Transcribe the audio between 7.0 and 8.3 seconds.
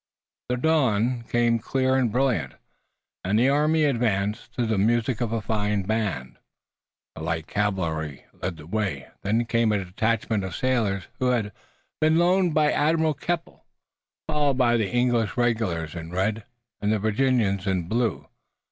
The light cavalry